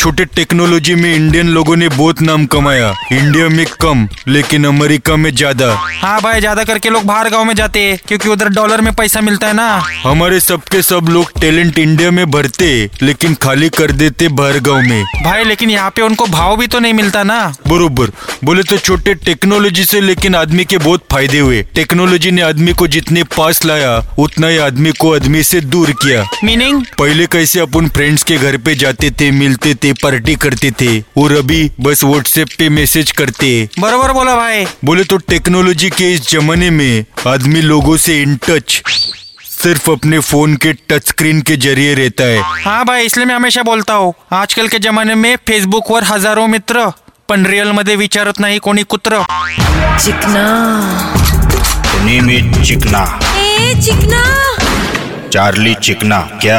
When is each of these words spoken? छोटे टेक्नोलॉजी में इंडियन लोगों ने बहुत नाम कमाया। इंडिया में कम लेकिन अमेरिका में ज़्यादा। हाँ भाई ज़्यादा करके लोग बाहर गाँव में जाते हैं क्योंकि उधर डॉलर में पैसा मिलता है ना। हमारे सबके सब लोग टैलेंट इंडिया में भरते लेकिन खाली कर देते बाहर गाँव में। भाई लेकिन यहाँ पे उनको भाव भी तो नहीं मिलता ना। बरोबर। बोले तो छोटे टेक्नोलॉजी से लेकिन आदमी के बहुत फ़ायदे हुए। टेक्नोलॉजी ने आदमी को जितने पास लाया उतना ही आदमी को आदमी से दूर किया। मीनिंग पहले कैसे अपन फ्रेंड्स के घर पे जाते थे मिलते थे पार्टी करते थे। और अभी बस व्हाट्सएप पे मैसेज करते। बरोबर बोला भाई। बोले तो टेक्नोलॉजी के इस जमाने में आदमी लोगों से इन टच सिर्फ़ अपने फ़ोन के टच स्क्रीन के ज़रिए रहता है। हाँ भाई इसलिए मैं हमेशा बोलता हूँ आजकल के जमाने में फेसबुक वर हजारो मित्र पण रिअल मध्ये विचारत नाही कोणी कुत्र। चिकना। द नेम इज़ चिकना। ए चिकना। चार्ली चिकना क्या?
छोटे 0.00 0.24
टेक्नोलॉजी 0.26 0.94
में 0.94 1.14
इंडियन 1.14 1.48
लोगों 1.48 1.74
ने 1.76 1.88
बहुत 1.88 2.20
नाम 2.22 2.44
कमाया। 2.46 2.92
इंडिया 3.12 3.48
में 3.48 3.64
कम 3.80 4.06
लेकिन 4.28 4.64
अमेरिका 4.64 5.16
में 5.16 5.30
ज़्यादा। 5.30 5.66
हाँ 6.02 6.20
भाई 6.22 6.40
ज़्यादा 6.40 6.62
करके 6.64 6.90
लोग 6.90 7.04
बाहर 7.06 7.28
गाँव 7.30 7.44
में 7.44 7.54
जाते 7.54 7.80
हैं 7.80 7.98
क्योंकि 8.08 8.28
उधर 8.28 8.48
डॉलर 8.48 8.80
में 8.80 8.92
पैसा 8.94 9.20
मिलता 9.20 9.46
है 9.46 9.52
ना। 9.52 9.66
हमारे 10.02 10.38
सबके 10.40 10.80
सब 10.82 11.08
लोग 11.08 11.32
टैलेंट 11.40 11.78
इंडिया 11.78 12.10
में 12.10 12.30
भरते 12.30 12.68
लेकिन 13.02 13.34
खाली 13.42 13.68
कर 13.68 13.92
देते 13.92 14.28
बाहर 14.30 14.58
गाँव 14.60 14.88
में। 14.88 15.04
भाई 15.24 15.44
लेकिन 15.44 15.70
यहाँ 15.70 15.90
पे 15.96 16.02
उनको 16.02 16.26
भाव 16.28 16.56
भी 16.56 16.66
तो 16.66 16.78
नहीं 16.78 16.94
मिलता 16.94 17.22
ना। 17.22 17.38
बरोबर। 17.68 18.12
बोले 18.44 18.62
तो 18.62 18.78
छोटे 18.78 19.14
टेक्नोलॉजी 19.16 19.84
से 19.84 20.00
लेकिन 20.00 20.34
आदमी 20.34 20.64
के 20.64 20.78
बहुत 20.78 21.04
फ़ायदे 21.12 21.38
हुए। 21.38 21.62
टेक्नोलॉजी 21.74 22.30
ने 22.30 22.42
आदमी 22.42 22.72
को 22.72 22.86
जितने 22.88 23.22
पास 23.36 23.64
लाया 23.64 23.92
उतना 24.18 24.48
ही 24.48 24.58
आदमी 24.60 24.92
को 25.00 25.14
आदमी 25.14 25.42
से 25.42 25.60
दूर 25.68 25.92
किया। 26.02 26.24
मीनिंग 26.44 26.82
पहले 26.98 27.26
कैसे 27.28 27.60
अपन 27.60 27.88
फ्रेंड्स 27.90 28.22
के 28.22 28.38
घर 28.38 28.56
पे 28.56 28.74
जाते 28.76 29.10
थे 29.10 29.30
मिलते 29.30 29.74
थे 29.74 29.88
पार्टी 30.02 30.34
करते 30.34 30.70
थे। 30.80 30.98
और 31.20 31.32
अभी 31.32 31.70
बस 31.80 32.04
व्हाट्सएप 32.04 32.48
पे 32.58 32.68
मैसेज 32.68 33.10
करते। 33.10 33.68
बरोबर 33.78 34.12
बोला 34.12 34.36
भाई। 34.36 34.64
बोले 34.84 35.04
तो 35.04 35.16
टेक्नोलॉजी 35.28 35.90
के 35.90 36.12
इस 36.12 36.30
जमाने 36.30 36.70
में 36.70 37.04
आदमी 37.26 37.60
लोगों 37.60 37.96
से 37.96 38.20
इन 38.22 38.36
टच 38.48 38.82
सिर्फ़ 39.44 39.90
अपने 39.90 40.18
फ़ोन 40.18 40.54
के 40.56 40.72
टच 40.88 41.08
स्क्रीन 41.08 41.40
के 41.42 41.56
ज़रिए 41.56 41.94
रहता 41.94 42.24
है। 42.24 42.40
हाँ 42.64 42.84
भाई 42.84 43.06
इसलिए 43.06 43.26
मैं 43.26 43.34
हमेशा 43.34 43.62
बोलता 43.62 43.94
हूँ 43.94 44.12
आजकल 44.32 44.68
के 44.68 44.78
जमाने 44.78 45.14
में 45.14 45.34
फेसबुक 45.48 45.90
वर 45.90 46.04
हजारो 46.04 46.46
मित्र 46.46 46.86
पण 47.28 47.44
रिअल 47.46 47.72
मध्ये 47.72 47.96
विचारत 47.96 48.40
नाही 48.40 48.58
कोणी 48.58 48.82
कुत्र। 48.82 49.24
चिकना। 50.00 50.44
द 51.84 52.04
नेम 52.04 52.30
इज़ 52.30 52.62
चिकना। 52.68 53.02
ए 53.38 53.74
चिकना। 53.82 54.22
चार्ली 55.28 55.74
चिकना 55.74 56.18
क्या? 56.42 56.58